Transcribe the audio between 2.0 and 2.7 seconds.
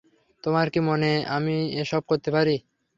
করতে পারি?